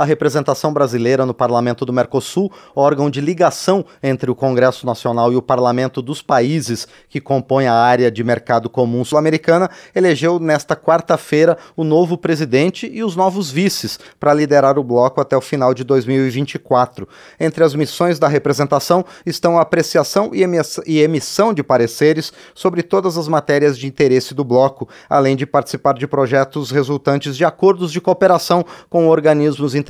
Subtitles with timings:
[0.00, 5.36] a representação brasileira no Parlamento do Mercosul, órgão de ligação entre o Congresso Nacional e
[5.36, 11.58] o Parlamento dos países que compõem a área de mercado comum sul-americana, elegeu nesta quarta-feira
[11.76, 15.84] o novo presidente e os novos vices para liderar o bloco até o final de
[15.84, 17.06] 2024.
[17.38, 23.28] Entre as missões da representação estão a apreciação e emissão de pareceres sobre todas as
[23.28, 28.64] matérias de interesse do bloco, além de participar de projetos resultantes de acordos de cooperação
[28.88, 29.89] com organismos internacionais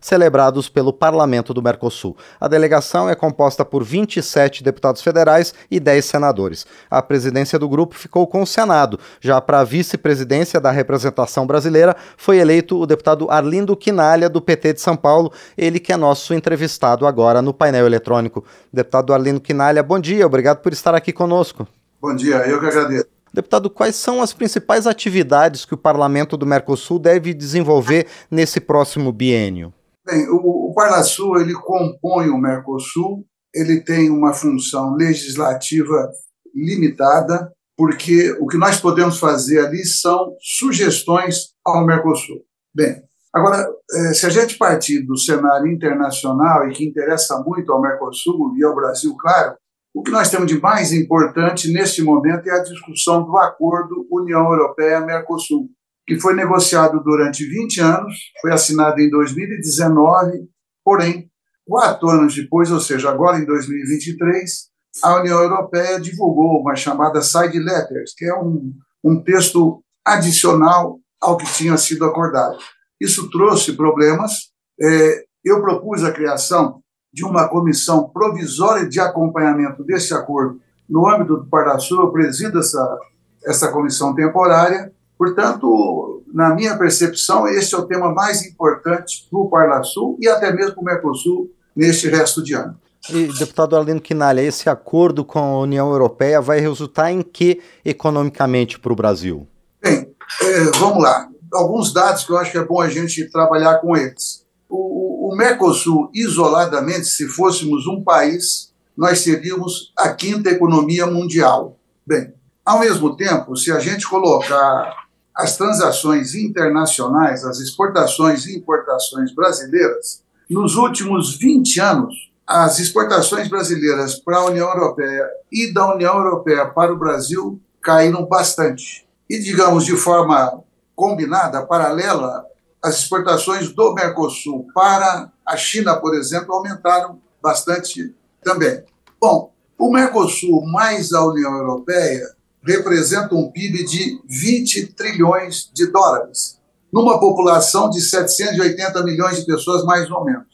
[0.00, 2.16] celebrados pelo Parlamento do Mercosul.
[2.40, 6.66] A delegação é composta por 27 deputados federais e 10 senadores.
[6.90, 8.98] A presidência do grupo ficou com o Senado.
[9.20, 14.74] Já para a vice-presidência da representação brasileira foi eleito o deputado Arlindo Quinalha, do PT
[14.74, 18.44] de São Paulo, ele que é nosso entrevistado agora no painel eletrônico.
[18.72, 21.66] Deputado Arlindo Quinalha, bom dia, obrigado por estar aqui conosco.
[22.00, 23.13] Bom dia, eu que agradeço.
[23.34, 29.12] Deputado, quais são as principais atividades que o Parlamento do Mercosul deve desenvolver nesse próximo
[29.12, 29.74] biênio?
[30.06, 36.12] Bem, o, o Parlasul ele compõe o Mercosul, ele tem uma função legislativa
[36.54, 42.40] limitada, porque o que nós podemos fazer ali são sugestões ao Mercosul.
[42.72, 43.02] Bem,
[43.34, 48.54] agora, eh, se a gente partir do cenário internacional e que interessa muito ao Mercosul
[48.56, 49.56] e ao Brasil, claro,
[49.94, 54.42] o que nós temos de mais importante neste momento é a discussão do acordo União
[54.52, 55.70] Europeia-Mercosul,
[56.04, 60.48] que foi negociado durante 20 anos, foi assinado em 2019,
[60.84, 61.30] porém,
[61.64, 64.68] quatro anos depois, ou seja, agora em 2023,
[65.02, 71.36] a União Europeia divulgou uma chamada side letters, que é um, um texto adicional ao
[71.36, 72.58] que tinha sido acordado.
[73.00, 74.50] Isso trouxe problemas.
[74.80, 76.82] É, eu propus a criação
[77.14, 82.98] de uma comissão provisória de acompanhamento desse acordo no âmbito do Parnasul, eu presido essa,
[83.46, 84.92] essa comissão temporária.
[85.16, 90.52] Portanto, na minha percepção, este é o tema mais importante para o Parnasul e até
[90.52, 92.76] mesmo para o Mercosul neste resto de ano.
[93.08, 98.80] E, deputado Arlindo Quinalha, esse acordo com a União Europeia vai resultar em que economicamente
[98.80, 99.46] para o Brasil?
[99.80, 101.28] Bem, é, vamos lá.
[101.52, 104.44] Alguns dados que eu acho que é bom a gente trabalhar com eles.
[104.68, 111.78] O, o Mercosul, isoladamente, se fôssemos um país, nós seríamos a quinta economia mundial.
[112.06, 114.94] Bem, ao mesmo tempo, se a gente colocar
[115.34, 124.16] as transações internacionais, as exportações e importações brasileiras, nos últimos 20 anos, as exportações brasileiras
[124.16, 129.06] para a União Europeia e da União Europeia para o Brasil caíram bastante.
[129.30, 130.62] E, digamos, de forma
[130.94, 132.44] combinada, paralela,
[132.84, 138.84] as exportações do Mercosul para a China, por exemplo, aumentaram bastante também.
[139.18, 142.22] Bom, o Mercosul mais a União Europeia
[142.62, 146.60] representa um PIB de 20 trilhões de dólares,
[146.92, 150.46] numa população de 780 milhões de pessoas, mais ou menos.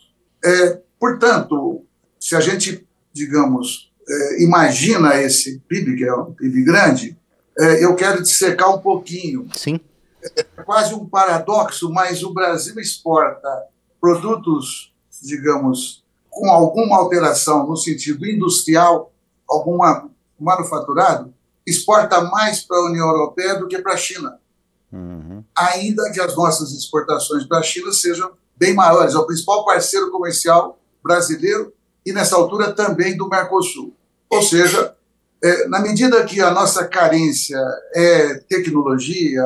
[0.44, 1.84] É, portanto,
[2.18, 7.18] se a gente, digamos, é, imagina esse PIB, que é um PIB grande,
[7.58, 9.48] é, eu quero dissecar um pouquinho.
[9.56, 9.80] Sim
[10.36, 13.66] é quase um paradoxo, mas o Brasil exporta
[14.00, 14.92] produtos,
[15.22, 19.12] digamos, com alguma alteração no sentido industrial,
[19.48, 21.34] alguma manufaturado,
[21.66, 24.38] exporta mais para a União Europeia do que para a China.
[24.92, 25.44] Uhum.
[25.54, 29.14] Ainda que as nossas exportações para a China sejam bem maiores.
[29.14, 31.72] É o principal parceiro comercial brasileiro
[32.04, 33.94] e, nessa altura, também do Mercosul.
[34.28, 34.94] Ou seja,
[35.42, 37.58] é, na medida que a nossa carência
[37.94, 39.42] é tecnologia,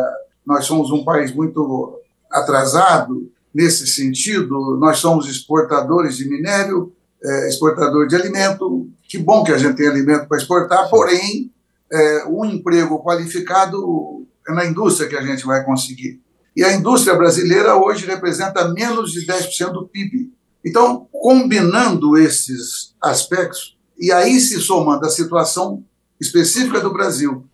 [0.46, 2.00] nós somos um país muito
[2.30, 8.88] atrasado nesse sentido, nós somos exportadores de minério, é, exportador de alimento.
[9.08, 11.52] Que bom que a gente tem alimento para exportar, porém,
[11.92, 16.20] é, um emprego qualificado é na indústria que a gente vai conseguir.
[16.56, 20.32] E a indústria brasileira hoje representa menos de 10% do PIB.
[20.64, 25.84] Então, combinando esses aspectos, e aí se somando a situação
[26.20, 27.44] específica do Brasil,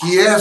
[0.00, 0.36] que é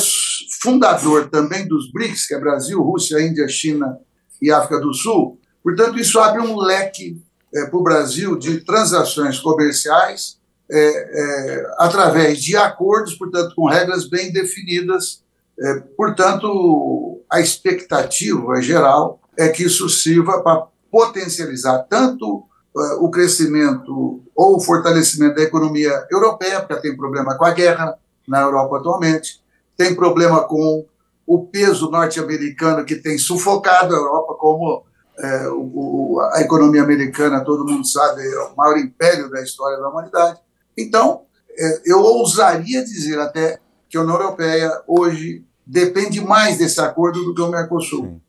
[0.61, 3.97] fundador também dos BRICS, que é Brasil, Rússia, Índia, China
[4.41, 5.39] e África do Sul.
[5.63, 7.21] Portanto, isso abre um leque
[7.53, 10.39] é, para o Brasil de transações comerciais
[10.69, 15.23] é, é, através de acordos, portanto, com regras bem definidas.
[15.59, 22.43] É, portanto, a expectativa geral é que isso sirva para potencializar tanto
[22.75, 27.95] é, o crescimento ou o fortalecimento da economia europeia, porque tem problema com a guerra
[28.27, 29.42] na Europa atualmente,
[29.77, 30.85] tem problema com
[31.25, 34.83] o peso norte-americano que tem sufocado a Europa, como
[35.17, 39.89] é, o, a economia americana, todo mundo sabe, é o maior império da história da
[39.89, 40.39] humanidade.
[40.77, 41.21] Então,
[41.57, 43.59] é, eu ousaria dizer até
[43.89, 48.21] que a União Europeia hoje depende mais desse acordo do que o Mercosul.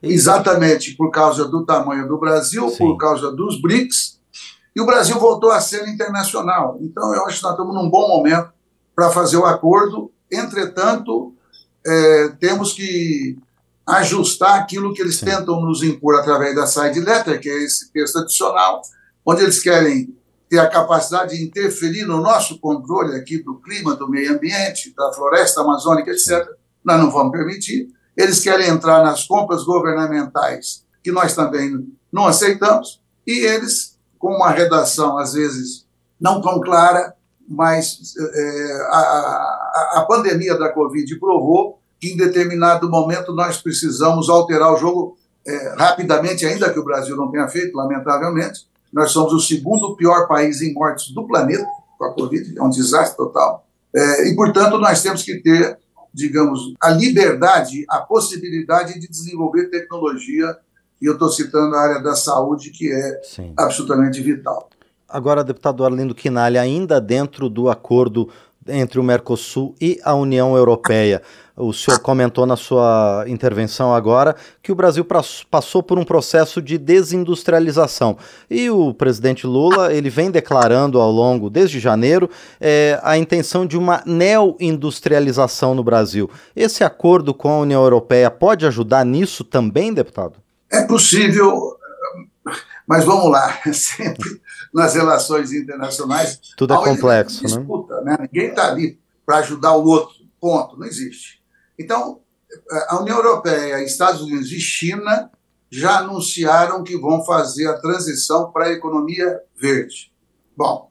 [0.00, 0.10] Sim.
[0.10, 2.78] exatamente por causa do tamanho do Brasil, Sim.
[2.78, 4.20] por causa dos BRICS,
[4.74, 6.78] e o Brasil voltou a ser internacional.
[6.80, 8.52] Então, eu acho que nós estamos num bom momento
[8.94, 10.12] para fazer o acordo.
[10.30, 11.34] Entretanto,
[11.86, 13.38] é, temos que
[13.86, 15.26] ajustar aquilo que eles Sim.
[15.26, 18.82] tentam nos impor através da side letter, que é esse texto adicional,
[19.24, 20.14] onde eles querem
[20.48, 25.12] ter a capacidade de interferir no nosso controle aqui do clima, do meio ambiente, da
[25.12, 26.46] floresta amazônica, etc.
[26.84, 27.88] Nós não vamos permitir.
[28.16, 34.50] Eles querem entrar nas compras governamentais, que nós também não aceitamos, e eles, com uma
[34.50, 35.86] redação, às vezes,
[36.18, 37.14] não tão clara,
[37.48, 44.72] mas é, a, a, pandemia da Covid provou que, em determinado momento, nós precisamos alterar
[44.74, 45.16] o jogo
[45.46, 50.28] é, rapidamente, ainda que o Brasil não tenha feito, lamentavelmente, nós somos o segundo pior
[50.28, 51.66] país em mortes do planeta
[51.98, 53.66] com a Covid, é um desastre total.
[53.94, 55.78] É, e, portanto, nós temos que ter,
[56.12, 60.54] digamos, a liberdade, a possibilidade de desenvolver tecnologia,
[61.00, 63.54] e eu estou citando a área da saúde, que é Sim.
[63.56, 64.68] absolutamente vital.
[65.08, 68.28] Agora, deputado Arlindo Quinalha, ainda dentro do acordo
[68.66, 71.22] entre o Mercosul e a União Europeia.
[71.56, 75.06] O senhor comentou na sua intervenção agora que o Brasil
[75.50, 78.16] passou por um processo de desindustrialização.
[78.48, 82.30] E o presidente Lula ele vem declarando ao longo, desde janeiro,
[82.60, 86.30] é, a intenção de uma neo-industrialização no Brasil.
[86.54, 90.34] Esse acordo com a União Europeia pode ajudar nisso também, deputado?
[90.70, 91.76] É possível,
[92.88, 94.40] mas vamos lá, sempre
[94.72, 96.40] nas relações internacionais.
[96.56, 97.48] Tudo é complexo, né?
[97.48, 98.12] disputa, né?
[98.12, 98.28] né?
[98.32, 101.42] Ninguém está ali para ajudar o outro, ponto, não existe.
[101.78, 102.20] Então,
[102.88, 105.30] a União Europeia, Estados Unidos e China
[105.70, 110.10] já anunciaram que vão fazer a transição para a economia verde.
[110.56, 110.90] Bom,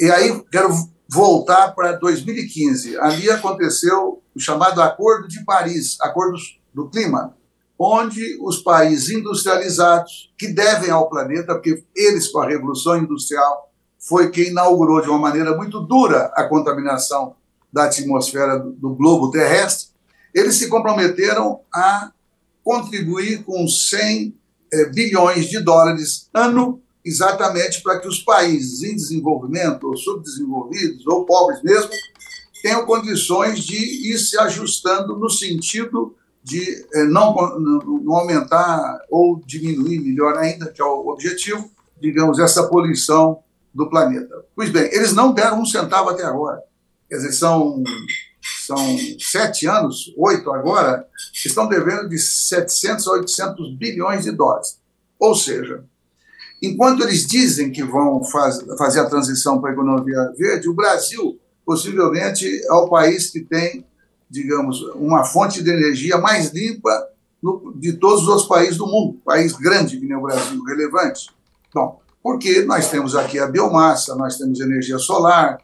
[0.00, 0.68] e aí quero
[1.08, 2.98] voltar para 2015.
[2.98, 6.36] Ali aconteceu o chamado Acordo de Paris, Acordo
[6.74, 7.36] do Clima,
[7.78, 14.30] onde os países industrializados, que devem ao planeta, porque eles, com a Revolução Industrial, foi
[14.30, 17.34] quem inaugurou de uma maneira muito dura a contaminação
[17.72, 19.88] da atmosfera do globo terrestre,
[20.32, 22.10] eles se comprometeram a
[22.62, 24.34] contribuir com 100
[24.72, 31.24] é, bilhões de dólares ano, exatamente para que os países em desenvolvimento, ou subdesenvolvidos, ou
[31.24, 31.90] pobres mesmo,
[32.62, 33.76] tenham condições de
[34.10, 40.80] ir se ajustando no sentido de é, não, não aumentar ou diminuir, melhor ainda, que
[40.80, 41.68] é o objetivo,
[42.00, 43.40] digamos, essa poluição
[43.74, 44.44] do planeta.
[44.54, 46.62] Pois bem, eles não deram um centavo até agora.
[47.08, 47.82] Quer dizer, são
[48.64, 48.78] são
[49.18, 51.04] sete anos, oito agora,
[51.34, 54.78] estão devendo de 700 a 800 bilhões de dólares.
[55.18, 55.84] Ou seja,
[56.62, 61.40] enquanto eles dizem que vão faz, fazer a transição para a economia verde, o Brasil
[61.64, 63.84] possivelmente é o país que tem,
[64.28, 66.90] digamos, uma fonte de energia mais limpa
[67.42, 69.20] no, de todos os países do mundo.
[69.24, 71.30] País grande que nem o Brasil, relevante.
[71.72, 75.58] Bom, porque nós temos aqui a biomassa, nós temos energia solar,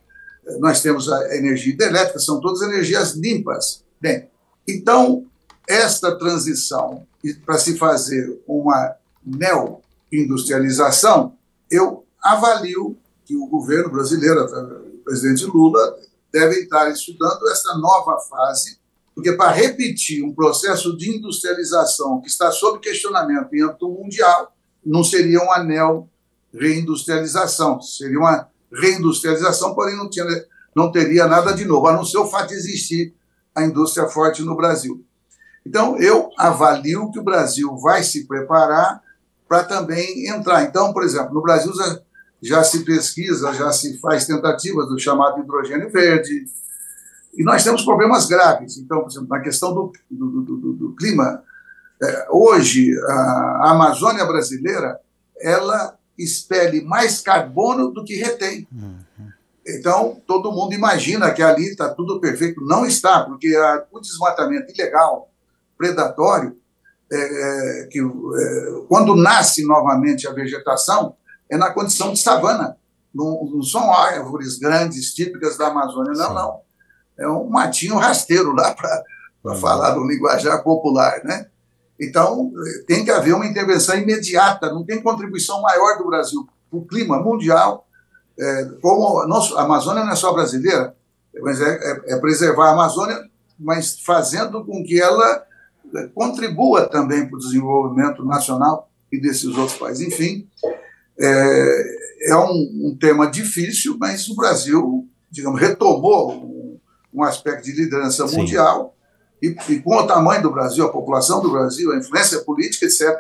[0.59, 3.85] nós temos a energia hidrelétrica, são todas energias limpas.
[4.01, 4.29] Bem,
[4.67, 5.25] então,
[5.69, 7.07] esta transição
[7.45, 8.95] para se fazer uma
[9.25, 11.37] neo-industrialização,
[11.71, 15.97] eu avalio que o governo brasileiro, o presidente Lula,
[16.33, 18.79] deve estar estudando essa nova fase,
[19.15, 25.05] porque para repetir um processo de industrialização que está sob questionamento em âmbito mundial, não
[25.05, 30.25] seria uma neo-reindustrialização, seria uma reindustrialização, porém não, tinha,
[30.75, 33.15] não teria nada de novo, a não ser o fato de existir
[33.55, 35.05] a indústria forte no Brasil.
[35.65, 39.03] Então, eu avalio que o Brasil vai se preparar
[39.47, 40.65] para também entrar.
[40.65, 41.73] Então, por exemplo, no Brasil
[42.43, 46.45] já, se pesquisa, já se faz tentativas do chamado hidrogênio verde,
[47.35, 48.77] e nós temos problemas graves.
[48.77, 51.43] Então, por exemplo, na questão do, do, do, do clima,
[52.03, 54.99] é, hoje a Amazônia brasileira
[55.41, 58.67] ela expele mais carbono do que retém.
[58.73, 58.99] Uhum.
[59.67, 62.61] Então, todo mundo imagina que ali está tudo perfeito.
[62.61, 65.31] Não está, porque a, o desmatamento ilegal,
[65.79, 66.57] predatório,
[67.11, 68.05] é, é, que é,
[68.89, 71.15] quando nasce novamente a vegetação,
[71.53, 72.79] é na condição de savana.
[73.15, 76.35] Não, não são árvores grandes, típicas da Amazônia, não, Sim.
[76.35, 76.61] não.
[77.19, 79.05] É um matinho rasteiro lá, para
[79.45, 79.55] uhum.
[79.57, 81.47] falar no linguajar popular, né?
[82.01, 82.51] Então,
[82.87, 87.19] tem que haver uma intervenção imediata, não tem contribuição maior do Brasil para o clima
[87.19, 87.87] mundial.
[88.39, 90.97] É, como a, nossa, a Amazônia não é só brasileira,
[91.43, 93.29] mas é, é, é, preservar a Amazônia,
[93.59, 95.45] mas fazendo com que ela
[95.95, 100.09] é, contribua também para o desenvolvimento nacional e desses outros países.
[100.09, 100.49] Enfim,
[101.19, 106.79] é, é um, um, tema difícil, mas o Brasil, digamos, retomou um,
[107.13, 108.39] um aspecto de liderança Sim.
[108.39, 108.97] mundial
[109.43, 113.19] e, e, com o tamanho do Brasil, a população do Brasil, a influência política, etc.,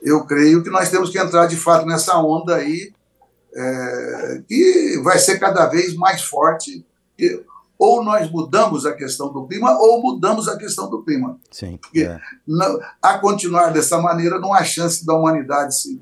[0.00, 2.92] eu creio que nós temos que entrar de fato nessa onda aí,
[3.54, 6.86] é, que vai ser cada vez mais forte.
[7.78, 11.38] Ou nós mudamos a questão do clima, ou mudamos a questão do clima.
[11.50, 11.78] Sim.
[11.78, 12.20] Porque é.
[12.46, 16.00] não, a continuar dessa maneira, não há chance da humanidade se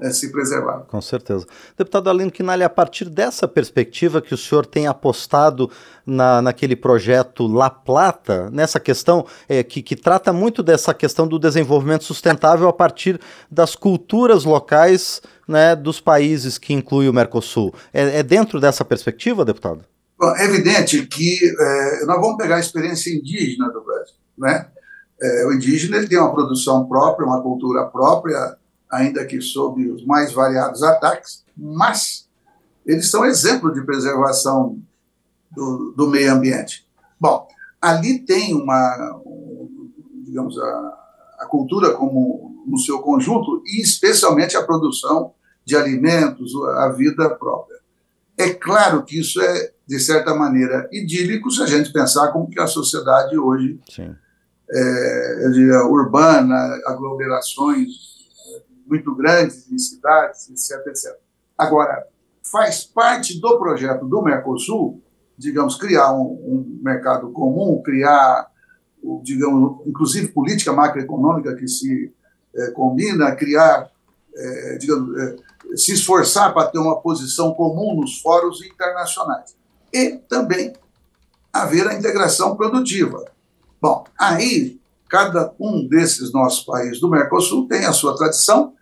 [0.00, 0.84] é, se preservar.
[0.88, 1.46] Com certeza.
[1.76, 5.70] Deputado Alino Quinalha, a partir dessa perspectiva que o senhor tem apostado
[6.06, 11.38] na, naquele projeto La Plata, nessa questão é, que, que trata muito dessa questão do
[11.38, 17.74] desenvolvimento sustentável a partir das culturas locais né, dos países que inclui o Mercosul.
[17.92, 19.84] É, é dentro dessa perspectiva, deputado?
[20.18, 24.16] Bom, é evidente que é, nós vamos pegar a experiência indígena do Brasil.
[24.36, 24.66] Né?
[25.20, 28.56] É, o indígena ele tem uma produção própria, uma cultura própria,
[28.90, 32.28] ainda que sob os mais variados ataques, mas
[32.86, 34.80] eles são exemplo de preservação
[35.50, 36.86] do, do meio ambiente.
[37.20, 37.46] Bom,
[37.80, 39.20] ali tem uma,
[40.24, 40.98] digamos, a,
[41.40, 45.32] a cultura como no seu conjunto e especialmente a produção
[45.64, 47.78] de alimentos, a vida própria.
[48.36, 52.60] É claro que isso é, de certa maneira, idílico se a gente pensar como que
[52.60, 53.80] a sociedade hoje
[54.70, 56.54] é, eu diria, urbana,
[56.86, 58.17] aglomerações
[58.88, 61.16] muito grandes em cidades, etc, etc.
[61.56, 62.06] Agora,
[62.42, 65.02] faz parte do projeto do Mercosul,
[65.36, 68.50] digamos, criar um, um mercado comum, criar,
[69.22, 72.12] digamos, inclusive política macroeconômica que se
[72.54, 73.90] é, combina, criar,
[74.34, 75.36] é, digamos, é,
[75.76, 79.56] se esforçar para ter uma posição comum nos fóruns internacionais.
[79.92, 80.72] E também
[81.52, 83.24] haver a integração produtiva.
[83.80, 88.74] Bom, aí cada um desses nossos países do Mercosul tem a sua tradição,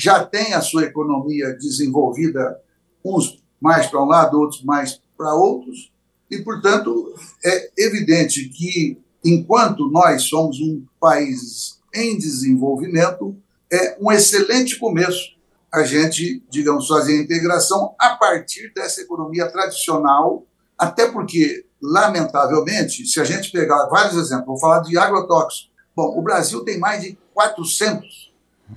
[0.00, 2.58] já tem a sua economia desenvolvida,
[3.04, 5.92] uns mais para um lado, outros mais para outros,
[6.30, 7.14] e, portanto,
[7.44, 13.36] é evidente que, enquanto nós somos um país em desenvolvimento,
[13.70, 15.38] é um excelente começo
[15.72, 20.46] a gente, digamos, fazer a integração a partir dessa economia tradicional,
[20.78, 25.70] até porque, lamentavelmente, se a gente pegar vários exemplos, vou falar de agrotóxicos.
[25.94, 28.29] Bom, o Brasil tem mais de 400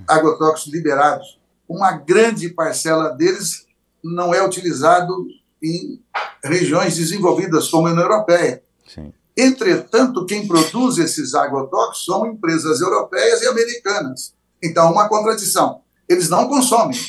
[0.08, 1.40] agrotóxicos liberados.
[1.68, 3.66] Uma grande parcela deles
[4.04, 5.26] não é utilizado
[5.62, 6.02] em
[6.44, 8.62] regiões desenvolvidas como a União Europeia.
[8.88, 9.14] Sim.
[9.36, 14.36] Entretanto, quem produz esses agrotóxicos são empresas europeias e americanas.
[14.62, 15.82] Então, uma contradição.
[16.08, 17.00] Eles não consomem.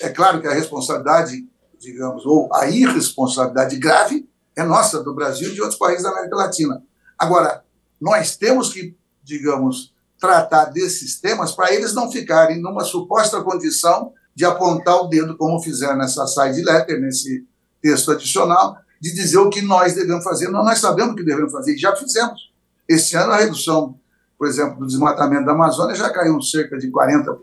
[0.00, 1.46] É claro que a responsabilidade,
[1.78, 6.36] digamos, ou a irresponsabilidade grave é nossa, do Brasil e de outros países da América
[6.36, 6.82] Latina.
[7.18, 7.64] Agora,
[8.00, 9.93] nós temos que, digamos,
[10.24, 15.62] tratar desses temas para eles não ficarem numa suposta condição de apontar o dedo, como
[15.62, 17.46] fizeram nessa side letter, nesse
[17.82, 20.48] texto adicional, de dizer o que nós devemos fazer.
[20.48, 22.52] Não, nós sabemos o que devemos fazer e já fizemos.
[22.88, 23.98] Esse ano, a redução,
[24.38, 27.36] por exemplo, do desmatamento da Amazônia já caiu cerca de 40%.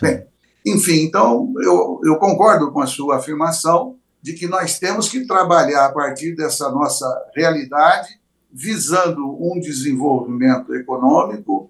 [0.00, 0.26] Bem,
[0.64, 5.84] enfim, então, eu, eu concordo com a sua afirmação de que nós temos que trabalhar
[5.84, 8.18] a partir dessa nossa realidade,
[8.50, 11.68] visando um desenvolvimento econômico,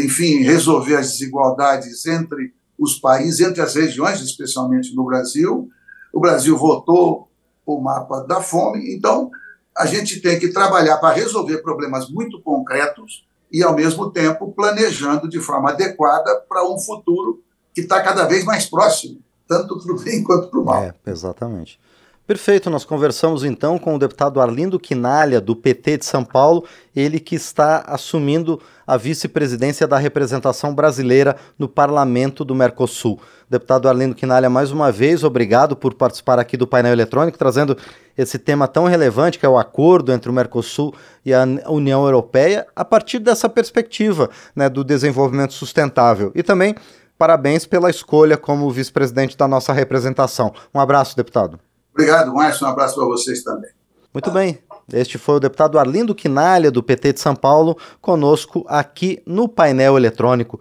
[0.00, 5.70] enfim, resolver as desigualdades entre os países, entre as regiões, especialmente no Brasil.
[6.12, 7.28] O Brasil votou
[7.64, 9.30] o mapa da fome, então
[9.76, 15.28] a gente tem que trabalhar para resolver problemas muito concretos e, ao mesmo tempo, planejando
[15.28, 17.42] de forma adequada para um futuro
[17.74, 20.82] que está cada vez mais próximo, tanto para o bem quanto para o mal.
[20.82, 21.78] É, exatamente.
[22.24, 26.64] Perfeito, nós conversamos então com o deputado Arlindo Quinalha, do PT de São Paulo,
[26.94, 33.20] ele que está assumindo a vice-presidência da representação brasileira no parlamento do Mercosul.
[33.50, 37.76] Deputado Arlindo Quinalha, mais uma vez, obrigado por participar aqui do painel eletrônico, trazendo
[38.16, 40.94] esse tema tão relevante que é o acordo entre o Mercosul
[41.26, 46.30] e a União Europeia, a partir dessa perspectiva né, do desenvolvimento sustentável.
[46.36, 46.76] E também
[47.18, 50.54] parabéns pela escolha como vice-presidente da nossa representação.
[50.72, 51.58] Um abraço, deputado.
[51.92, 52.66] Obrigado, Márcio.
[52.66, 53.70] Um abraço para vocês também.
[54.12, 54.58] Muito bem.
[54.92, 59.96] Este foi o deputado Arlindo Quinalha, do PT de São Paulo, conosco aqui no painel
[59.96, 60.60] eletrônico.